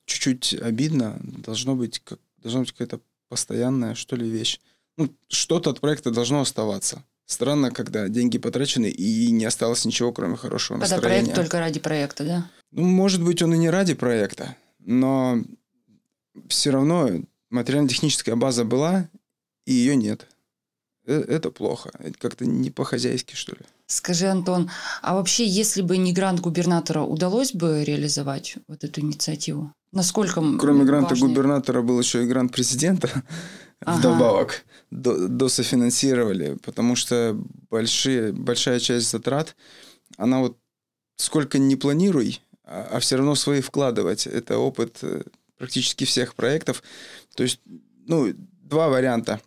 Чуть-чуть 0.05 0.53
обидно. 0.61 1.19
Должно 1.23 1.75
быть, 1.75 1.99
как, 1.99 2.19
должна 2.37 2.61
быть 2.61 2.71
какая-то 2.71 2.99
постоянная, 3.29 3.95
что 3.95 4.15
ли, 4.15 4.29
вещь. 4.29 4.59
Ну, 4.97 5.09
что-то 5.27 5.71
от 5.71 5.79
проекта 5.79 6.11
должно 6.11 6.41
оставаться. 6.41 7.03
Странно, 7.25 7.71
когда 7.71 8.09
деньги 8.09 8.37
потрачены, 8.37 8.87
и 8.87 9.31
не 9.31 9.45
осталось 9.45 9.85
ничего, 9.85 10.11
кроме 10.11 10.35
хорошего 10.35 10.77
Когда 10.77 10.97
настроения. 10.97 11.23
проект 11.23 11.35
только 11.35 11.59
ради 11.59 11.79
проекта, 11.79 12.25
да? 12.25 12.51
Ну, 12.71 12.83
может 12.83 13.23
быть, 13.23 13.41
он 13.41 13.53
и 13.53 13.57
не 13.57 13.69
ради 13.69 13.93
проекта, 13.93 14.55
но 14.79 15.41
все 16.49 16.71
равно 16.71 17.09
материально-техническая 17.53 18.35
база 18.35 18.63
была, 18.65 19.09
и 19.65 19.73
ее 19.73 19.95
нет. 19.95 20.27
Э, 21.05 21.21
Это 21.27 21.51
плохо. 21.51 21.91
Это 21.99 22.17
как-то 22.17 22.45
не 22.45 22.69
по-хозяйски, 22.69 23.35
что 23.35 23.53
ли. 23.53 23.61
Скажи, 23.87 24.27
Антон, 24.27 24.69
а 25.01 25.13
вообще, 25.15 25.45
если 25.45 25.81
бы 25.81 25.97
не 25.97 26.13
грант 26.13 26.39
губернатора, 26.39 27.01
удалось 27.01 27.53
бы 27.53 27.83
реализовать 27.83 28.55
вот 28.67 28.83
эту 28.83 29.01
инициативу? 29.01 29.71
Насколько 29.91 30.41
Кроме 30.57 30.83
гранта 30.85 31.09
важный- 31.13 31.27
губернатора 31.29 31.81
был 31.81 31.99
еще 31.99 32.23
и 32.23 32.27
грант 32.27 32.51
президента. 32.51 33.09
Ага. 33.85 33.97
Вдобавок 33.99 34.63
до- 34.91 35.27
дософинансировали, 35.27 36.57
потому 36.63 36.95
что 36.95 37.37
большие, 37.69 38.31
большая 38.31 38.79
часть 38.79 39.11
затрат, 39.11 39.57
она 40.17 40.39
вот 40.39 40.57
сколько 41.17 41.57
не 41.59 41.75
планируй, 41.75 42.39
а, 42.63 42.99
все 42.99 43.17
равно 43.17 43.35
свои 43.35 43.59
вкладывать. 43.59 44.25
Это 44.25 44.57
опыт 44.57 44.99
э, 45.01 45.23
практически 45.57 46.05
всех 46.05 46.33
проектов. 46.35 46.81
То 47.35 47.43
есть, 47.43 47.59
ну, 48.07 48.33
два 48.61 48.89
варианта. 48.89 49.41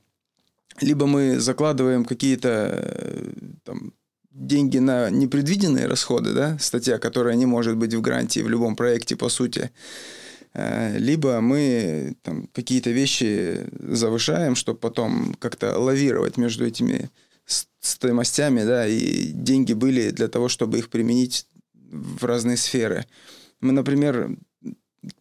Либо 0.81 1.07
мы 1.07 1.39
закладываем 1.41 2.05
какие-то 2.05 2.49
э, 2.49 3.33
там 3.65 3.95
деньги 4.31 4.79
на 4.79 5.09
непредвиденные 5.09 5.87
расходы, 5.87 6.35
да, 6.35 6.59
статья, 6.59 6.99
которая 6.99 7.35
не 7.37 7.47
может 7.47 7.77
быть 7.77 7.95
в 7.95 8.01
гранте 8.03 8.43
в 8.43 8.51
любом 8.51 8.77
проекте, 8.77 9.17
по 9.17 9.31
сути, 9.31 9.71
Э, 10.59 10.97
либо 10.99 11.41
мы 11.43 12.17
там, 12.23 12.49
какие-то 12.53 12.91
вещи 12.91 13.67
завышаем, 13.79 14.55
чтобы 14.55 14.79
потом 14.79 15.35
как-то 15.35 15.79
лавировать 15.79 16.39
между 16.39 16.67
этими 16.67 17.11
стоимостями, 17.81 18.65
да, 18.65 18.87
и 18.87 19.27
деньги 19.27 19.75
были 19.75 20.11
для 20.11 20.29
того, 20.29 20.49
чтобы 20.49 20.79
их 20.79 20.89
применить 20.89 21.47
в 21.75 22.25
разные 22.25 22.57
сферы. 22.57 23.05
Мы, 23.61 23.73
например, 23.73 24.31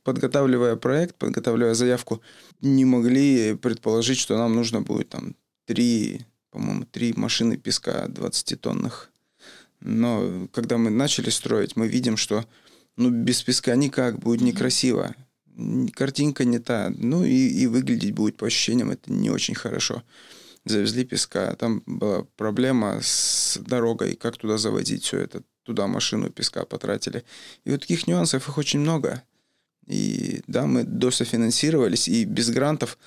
подготавливая 0.03 0.75
проект, 0.75 1.15
подготавливая 1.15 1.73
заявку, 1.73 2.21
не 2.61 2.85
могли 2.85 3.55
предположить, 3.55 4.19
что 4.19 4.37
нам 4.37 4.55
нужно 4.55 4.81
будет 4.81 5.09
там 5.09 5.35
три, 5.65 6.25
по-моему, 6.51 6.85
три 6.85 7.13
машины 7.13 7.57
песка 7.57 8.05
20-тонных. 8.07 9.09
Но 9.81 10.47
когда 10.51 10.77
мы 10.77 10.89
начали 10.89 11.29
строить, 11.29 11.75
мы 11.75 11.87
видим, 11.87 12.17
что 12.17 12.45
ну, 12.97 13.09
без 13.09 13.43
песка 13.43 13.75
никак, 13.75 14.19
будет 14.19 14.41
некрасиво. 14.41 15.15
Картинка 15.93 16.45
не 16.45 16.59
та. 16.59 16.91
Ну, 16.97 17.23
и, 17.23 17.47
и 17.47 17.67
выглядеть 17.67 18.13
будет, 18.13 18.37
по 18.37 18.47
ощущениям, 18.47 18.91
это 18.91 19.11
не 19.11 19.29
очень 19.29 19.55
хорошо. 19.55 20.03
Завезли 20.65 21.03
песка. 21.05 21.55
Там 21.55 21.83
была 21.85 22.25
проблема 22.37 22.99
с 23.01 23.59
дорогой, 23.65 24.15
как 24.15 24.37
туда 24.37 24.57
завозить 24.57 25.03
все 25.03 25.19
это. 25.19 25.43
туда 25.63 25.87
машину 25.87 26.29
песка 26.29 26.65
потратили. 26.65 27.23
И 27.63 27.71
вот 27.71 27.81
таких 27.81 28.07
нюансов 28.07 28.47
их 28.47 28.57
очень 28.57 28.79
много. 28.79 29.23
И 29.87 30.41
да, 30.47 30.65
мы 30.65 30.83
дософинансировались 30.83 32.07
и 32.07 32.25
без 32.25 32.49
грантов, 32.49 32.97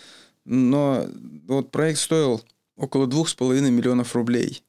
но 0.45 1.07
вот 1.47 1.71
проект 1.71 1.99
стоил 1.99 2.43
около 2.77 3.07
двух 3.07 3.29
с 3.29 3.35
половиной 3.35 3.71
миллионов 3.71 4.15
рублей. 4.15 4.63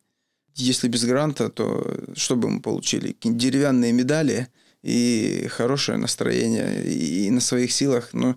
Если 0.55 0.87
без 0.87 1.05
гранта, 1.05 1.49
то 1.49 2.03
что 2.15 2.35
бы 2.35 2.49
мы 2.49 2.61
получили? 2.61 3.15
Деревянные 3.23 3.93
медали 3.93 4.47
и 4.81 5.47
хорошее 5.49 5.97
настроение, 5.97 6.83
и 6.85 7.29
на 7.29 7.39
своих 7.39 7.71
силах, 7.71 8.09
ну, 8.13 8.35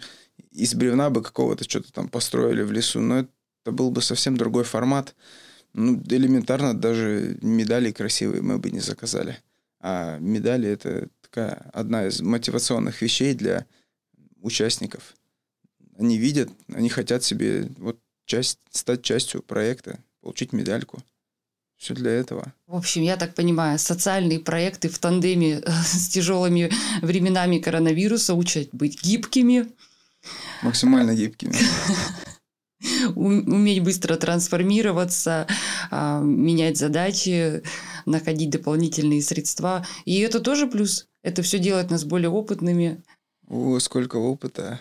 из 0.50 0.74
бревна 0.74 1.10
бы 1.10 1.22
какого-то 1.22 1.64
что-то 1.64 1.92
там 1.92 2.08
построили 2.08 2.62
в 2.62 2.72
лесу, 2.72 3.00
но 3.00 3.20
это 3.20 3.72
был 3.72 3.90
бы 3.90 4.02
совсем 4.02 4.36
другой 4.36 4.64
формат. 4.64 5.14
Ну, 5.72 6.02
элементарно 6.08 6.74
даже 6.74 7.38
медали 7.40 7.92
красивые 7.92 8.42
мы 8.42 8.58
бы 8.58 8.70
не 8.70 8.80
заказали. 8.80 9.38
А 9.80 10.18
медали— 10.18 10.68
это 10.70 11.08
такая 11.32 11.70
одна 11.72 12.06
из 12.06 12.20
мотивационных 12.20 13.00
вещей 13.00 13.34
для 13.34 13.64
участников. 14.40 15.14
Они 15.98 16.18
видят, 16.18 16.50
они 16.72 16.90
хотят 16.90 17.24
себе 17.24 17.68
вот 17.78 17.98
часть, 18.26 18.58
стать 18.70 19.02
частью 19.02 19.42
проекта, 19.42 19.98
получить 20.20 20.52
медальку. 20.52 21.02
Все 21.78 21.94
для 21.94 22.12
этого. 22.12 22.52
В 22.66 22.76
общем, 22.76 23.02
я 23.02 23.16
так 23.16 23.34
понимаю, 23.34 23.78
социальные 23.78 24.40
проекты 24.40 24.88
в 24.88 24.98
тандеме 24.98 25.58
э, 25.58 25.70
с 25.84 26.08
тяжелыми 26.08 26.70
временами 27.00 27.58
коронавируса 27.58 28.34
учат 28.34 28.68
быть 28.72 29.02
гибкими. 29.02 29.66
Максимально 30.62 31.14
гибкими. 31.14 31.54
Уметь 33.16 33.82
быстро 33.82 34.16
трансформироваться, 34.16 35.48
а, 35.90 36.20
менять 36.20 36.78
задачи, 36.78 37.62
находить 38.06 38.50
дополнительные 38.50 39.22
средства. 39.22 39.84
И 40.04 40.20
это 40.20 40.38
тоже 40.38 40.68
плюс. 40.68 41.08
Это 41.22 41.42
все 41.42 41.58
делает 41.58 41.90
нас 41.90 42.04
более 42.04 42.30
опытными. 42.30 43.02
О, 43.48 43.78
сколько 43.78 44.16
опыта. 44.16 44.80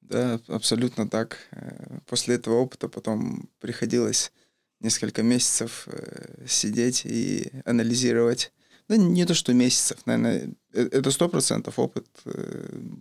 Да, 0.00 0.40
абсолютно 0.48 1.08
так. 1.08 1.38
Э, 1.50 1.98
после 2.06 2.36
этого 2.36 2.54
опыта 2.54 2.88
потом 2.88 3.48
приходилось 3.58 4.32
несколько 4.80 5.22
месяцев 5.22 5.88
э, 5.88 6.46
сидеть 6.46 7.02
и 7.04 7.50
анализировать. 7.64 8.52
Да 8.88 8.96
не 8.96 9.24
то, 9.24 9.34
что 9.34 9.52
месяцев, 9.52 9.98
наверное, 10.06 10.54
э, 10.72 10.88
это 10.92 11.10
сто 11.10 11.28
процентов 11.28 11.78
опыт, 11.78 12.06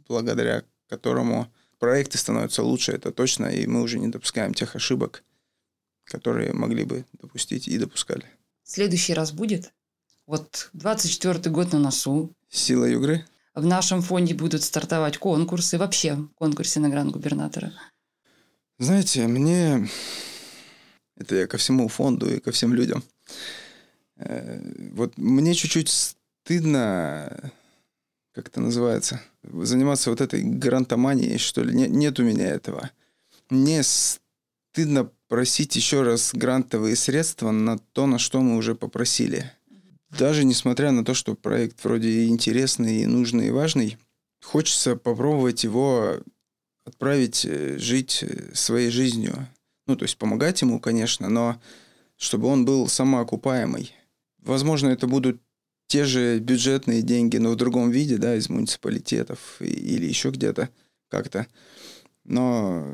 благодаря 0.08 0.64
которому 0.88 1.48
проекты 1.78 2.18
становятся 2.18 2.64
лучше, 2.64 2.94
это 2.94 3.12
точно, 3.12 3.48
и 3.48 3.68
мы 3.68 3.82
уже 3.82 4.00
не 4.00 4.08
допускаем 4.08 4.54
тех 4.54 4.76
ошибок, 4.76 5.24
которые 6.06 6.54
могли 6.54 6.86
бы 6.86 7.06
допустить 7.14 7.68
и 7.68 7.78
допускали. 7.78 8.26
Следующий 8.64 9.14
раз 9.14 9.32
будет? 9.32 9.74
Вот 10.26 10.70
24 10.74 11.52
год 11.52 11.74
на 11.74 11.80
носу. 11.80 12.34
Сила 12.56 12.86
Югры? 12.86 13.26
В 13.54 13.66
нашем 13.66 14.02
фонде 14.02 14.34
будут 14.34 14.64
стартовать 14.64 15.18
конкурсы, 15.18 15.78
вообще 15.78 16.18
конкурсы 16.36 16.80
на 16.80 16.90
гранд-губернатора. 16.90 17.74
Знаете, 18.80 19.28
мне... 19.28 19.90
Это 21.18 21.36
я 21.36 21.48
ко 21.48 21.58
всему 21.58 21.90
фонду 21.90 22.34
и 22.34 22.40
ко 22.40 22.52
всем 22.52 22.74
людям. 22.74 23.04
Э, 24.18 24.62
вот 24.94 25.18
мне 25.18 25.54
чуть-чуть 25.54 25.90
стыдно, 25.90 27.52
как 28.34 28.48
это 28.48 28.62
называется, 28.62 29.22
заниматься 29.44 30.10
вот 30.10 30.22
этой 30.22 30.42
грантоманией, 30.42 31.38
что 31.38 31.62
ли. 31.62 31.76
Нет, 31.76 31.90
нет 31.90 32.20
у 32.20 32.24
меня 32.24 32.48
этого. 32.48 32.90
Мне 33.50 33.82
стыдно 33.84 35.10
просить 35.28 35.76
еще 35.76 36.04
раз 36.04 36.32
грантовые 36.34 36.96
средства 36.96 37.52
на 37.52 37.78
то, 37.78 38.08
на 38.08 38.18
что 38.18 38.42
мы 38.42 38.56
уже 38.56 38.76
попросили. 38.76 39.52
Даже 40.10 40.46
несмотря 40.46 40.92
на 40.92 41.04
то, 41.04 41.14
что 41.14 41.36
проект 41.36 41.84
вроде 41.84 42.28
интересный, 42.28 43.02
и 43.02 43.06
нужный 43.06 43.48
и 43.48 43.52
важный, 43.52 43.98
хочется 44.42 44.96
попробовать 44.96 45.64
его 45.64 46.20
отправить 46.86 47.46
э, 47.46 47.78
жить 47.78 48.24
э, 48.24 48.54
своей 48.54 48.92
жизнью. 48.92 49.48
Ну, 49.88 49.96
то 49.96 50.04
есть 50.04 50.18
помогать 50.18 50.62
ему, 50.62 50.80
конечно, 50.80 51.30
но 51.30 51.60
чтобы 52.18 52.48
он 52.48 52.66
был 52.66 52.88
самоокупаемый. 52.88 53.94
Возможно, 54.40 54.90
это 54.90 55.08
будут 55.08 55.42
те 55.88 56.06
же 56.06 56.40
бюджетные 56.40 57.02
деньги, 57.02 57.38
но 57.38 57.52
в 57.52 57.56
другом 57.56 57.92
виде, 57.92 58.18
да, 58.18 58.36
из 58.36 58.50
муниципалитетов 58.50 59.62
или 59.62 60.06
еще 60.06 60.30
где-то 60.30 60.70
как-то. 61.10 61.48
Но 62.24 62.86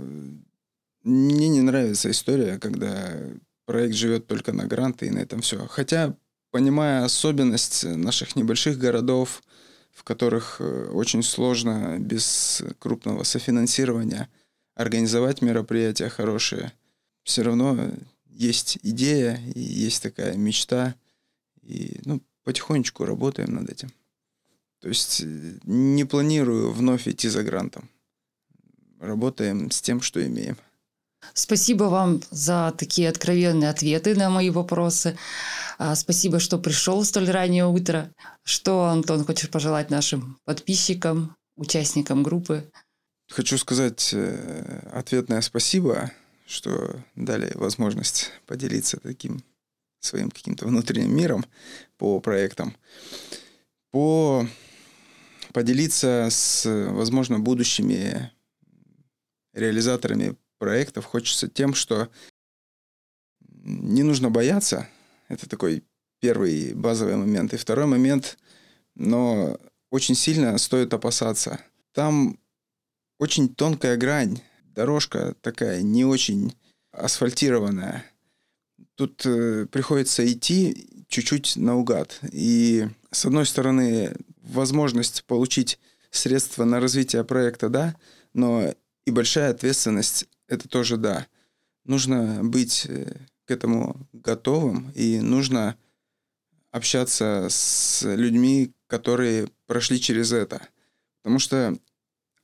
мне 1.04 1.50
не 1.50 1.62
нравится 1.62 2.12
история, 2.12 2.60
когда 2.60 3.18
проект 3.66 3.96
живет 3.96 4.28
только 4.28 4.52
на 4.52 4.66
гранты 4.66 5.08
и 5.08 5.12
на 5.12 5.20
этом 5.20 5.42
все. 5.42 5.66
Хотя, 5.68 6.16
понимая 6.52 7.06
особенность 7.06 7.84
наших 7.84 8.36
небольших 8.36 8.78
городов, 8.78 9.42
в 9.92 10.04
которых 10.04 10.58
э, 10.60 10.90
очень 10.92 11.24
сложно 11.24 11.98
без 12.00 12.62
крупного 12.80 13.24
софинансирования 13.24 14.30
организовать 14.76 15.42
мероприятия 15.42 16.10
хорошие, 16.10 16.72
все 17.24 17.44
равно 17.44 17.92
есть 18.28 18.80
идея 18.84 19.40
и 19.54 19.60
есть 19.60 20.02
такая 20.02 20.36
мечта. 20.36 20.96
И 21.62 22.00
ну, 22.06 22.22
потихонечку 22.44 23.06
работаем 23.06 23.54
над 23.54 23.70
этим. 23.70 23.92
То 24.80 24.90
есть 24.90 25.22
э, 25.22 25.60
не 25.64 26.06
планирую 26.06 26.72
вновь 26.72 27.08
идти 27.08 27.30
за 27.30 27.44
грантом. 27.44 27.90
Работаем 29.00 29.72
с 29.72 29.82
тем, 29.82 30.02
что 30.02 30.26
имеем. 30.26 30.58
Спасибо 31.34 31.86
вам 31.86 32.22
за 32.32 32.74
такие 32.78 33.10
откровенные 33.10 33.70
ответы 33.70 34.16
на 34.16 34.30
мои 34.30 34.50
вопросы. 34.50 35.18
А, 35.78 35.96
спасибо, 35.96 36.40
что 36.40 36.58
пришел 36.58 37.04
столь 37.04 37.30
раннее 37.30 37.68
утро. 37.68 38.12
Что, 38.44 38.86
Антон, 38.86 39.26
хочешь 39.26 39.50
пожелать 39.50 39.90
нашим 39.90 40.38
подписчикам, 40.46 41.36
участникам 41.56 42.24
группы? 42.24 42.70
Хочу 43.30 43.58
сказать 43.58 44.12
э, 44.14 44.90
ответное 44.92 45.42
спасибо, 45.42 46.12
что 46.46 47.00
дали 47.16 47.52
возможность 47.56 48.32
поделиться 48.46 49.00
таким 49.00 49.44
своим 50.02 50.32
каким-то 50.32 50.66
внутренним 50.68 51.16
миром 51.16 51.46
по 51.98 52.20
проектам. 52.20 52.76
По 53.92 54.46
поделиться 55.54 56.28
с, 56.30 56.66
возможно, 56.92 57.40
будущими 57.40 58.32
реализаторами 59.54 60.36
проектов 60.62 61.06
хочется 61.06 61.48
тем, 61.48 61.74
что 61.74 62.08
не 63.64 64.04
нужно 64.04 64.30
бояться. 64.30 64.88
Это 65.28 65.50
такой 65.50 65.84
первый 66.20 66.76
базовый 66.76 67.16
момент. 67.16 67.52
И 67.52 67.58
второй 67.58 67.88
момент, 67.88 68.38
но 68.94 69.60
очень 69.90 70.14
сильно 70.14 70.56
стоит 70.60 70.94
опасаться. 70.94 71.60
Там 71.94 72.38
очень 73.18 73.50
тонкая 73.56 73.98
грань, 73.98 74.40
дорожка 74.64 75.34
такая 75.42 75.82
не 75.82 76.06
очень 76.06 76.56
асфальтированная. 76.92 78.06
Тут 78.94 79.26
э, 79.26 79.66
приходится 79.66 80.32
идти 80.32 81.06
чуть-чуть 81.08 81.56
наугад. 81.56 82.20
И 82.32 82.88
с 83.10 83.26
одной 83.26 83.48
стороны, 83.48 84.16
возможность 84.44 85.24
получить 85.24 85.80
средства 86.12 86.66
на 86.66 86.80
развитие 86.80 87.24
проекта, 87.24 87.68
да, 87.70 87.96
но 88.36 88.76
и 89.06 89.12
большая 89.12 89.50
ответственность 89.50 90.28
это 90.52 90.68
тоже 90.68 90.98
да. 90.98 91.28
Нужно 91.86 92.44
быть 92.44 92.86
э, 92.88 93.26
к 93.46 93.52
этому 93.52 94.08
готовым, 94.12 94.92
и 94.92 95.20
нужно 95.20 95.78
общаться 96.72 97.48
с 97.50 98.04
людьми, 98.04 98.74
которые 98.88 99.48
прошли 99.66 100.00
через 100.00 100.34
это. 100.34 100.62
Потому 101.22 101.40
что 101.40 101.78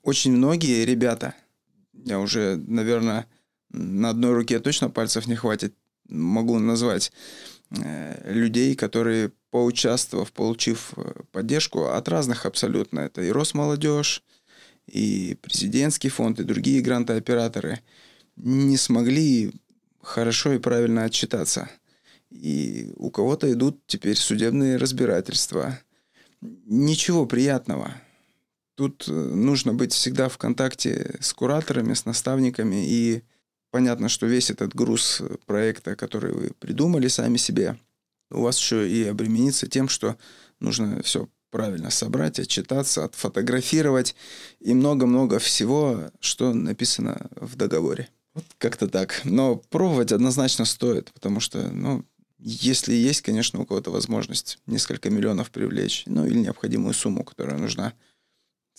очень 0.03 0.31
многие 0.31 0.85
ребята, 0.85 1.35
я 1.93 2.19
уже, 2.19 2.55
наверное, 2.55 3.27
на 3.69 4.09
одной 4.09 4.33
руке 4.33 4.59
точно 4.59 4.89
пальцев 4.89 5.27
не 5.27 5.35
хватит, 5.35 5.75
могу 6.07 6.57
назвать 6.59 7.11
э, 7.71 8.31
людей, 8.31 8.75
которые, 8.75 9.33
поучаствовав, 9.51 10.31
получив 10.31 10.93
э, 10.95 11.23
поддержку 11.33 11.87
от 11.87 12.07
разных 12.07 12.45
абсолютно, 12.45 13.01
это 13.01 13.21
и 13.21 13.31
Росмолодежь, 13.31 14.23
и 14.87 15.37
президентский 15.41 16.09
фонд, 16.09 16.39
и 16.39 16.43
другие 16.43 16.81
грантооператоры 16.81 17.79
не 18.35 18.77
смогли 18.77 19.53
хорошо 20.01 20.53
и 20.53 20.59
правильно 20.59 21.03
отчитаться. 21.03 21.69
И 22.29 22.91
у 22.95 23.09
кого-то 23.09 23.51
идут 23.51 23.81
теперь 23.87 24.15
судебные 24.15 24.77
разбирательства. 24.77 25.79
Ничего 26.41 27.25
приятного. 27.25 27.93
Тут 28.75 29.07
э, 29.07 29.11
нужно 29.11 29.73
быть 29.73 29.93
всегда 29.93 30.29
в 30.29 30.37
контакте 30.37 31.15
с 31.19 31.33
кураторами, 31.33 31.93
с 31.93 32.05
наставниками. 32.05 32.85
И 32.87 33.23
понятно, 33.71 34.07
что 34.07 34.27
весь 34.27 34.49
этот 34.49 34.75
груз 34.75 35.21
проекта, 35.45 35.95
который 35.95 36.31
вы 36.31 36.51
придумали 36.59 37.07
сами 37.07 37.37
себе, 37.37 37.77
у 38.29 38.41
вас 38.41 38.59
еще 38.59 38.89
и 38.89 39.05
обременится 39.05 39.67
тем, 39.67 39.87
что 39.89 40.17
нужно 40.59 41.01
все 41.01 41.27
правильно 41.49 41.89
собрать, 41.89 42.39
отчитаться, 42.39 43.05
отфотографировать 43.05 44.15
и 44.59 44.73
много-много 44.73 45.39
всего, 45.39 46.11
что 46.19 46.53
написано 46.53 47.29
в 47.35 47.55
договоре. 47.55 48.09
Вот 48.33 48.45
как-то 48.57 48.87
так. 48.87 49.21
Но 49.23 49.55
пробовать 49.55 50.11
однозначно 50.11 50.65
стоит, 50.65 51.11
потому 51.13 51.39
что, 51.39 51.69
ну, 51.69 52.05
Если 52.39 52.93
есть, 52.93 53.21
конечно, 53.21 53.59
у 53.59 53.65
кого-то 53.65 53.89
возможность 53.91 54.59
несколько 54.67 55.09
миллионов 55.09 55.49
привлечь, 55.49 56.03
ну 56.05 56.25
или 56.25 56.37
необходимую 56.37 56.93
сумму, 56.93 57.23
которая 57.23 57.57
нужна 57.57 57.93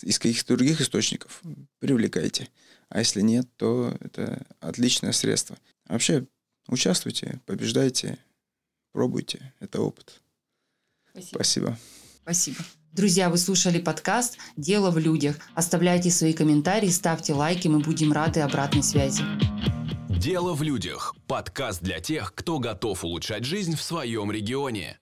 из 0.01 0.17
каких-то 0.17 0.55
других 0.55 0.79
источников, 0.79 1.41
привлекайте. 1.79 2.47
А 2.87 2.99
если 2.99 3.21
нет, 3.21 3.47
то 3.57 3.93
это 3.99 4.45
отличное 4.61 5.11
средство. 5.11 5.57
Вообще, 5.87 6.25
участвуйте, 6.67 7.41
побеждайте, 7.45 8.17
пробуйте. 8.93 9.53
Это 9.59 9.81
опыт. 9.81 10.21
Спасибо. 11.11 11.35
Спасибо. 11.35 11.79
Спасибо. 12.29 12.59
Друзья, 12.93 13.27
вы 13.31 13.39
слушали 13.39 13.79
подкаст 13.79 14.37
«Дело 14.55 14.91
в 14.91 14.99
людях». 14.99 15.37
Оставляйте 15.55 16.11
свои 16.11 16.31
комментарии, 16.33 16.89
ставьте 16.89 17.33
лайки, 17.33 17.67
мы 17.67 17.79
будем 17.79 18.13
рады 18.13 18.41
обратной 18.41 18.83
связи. 18.83 19.23
«Дело 20.09 20.53
в 20.53 20.61
людях»– 20.61 21.15
подкаст 21.27 21.81
для 21.81 21.99
тех, 21.99 22.35
кто 22.35 22.59
готов 22.59 23.03
улучшать 23.03 23.45
жизнь 23.45 23.75
в 23.75 23.81
своем 23.81 24.31
регионе. 24.31 24.99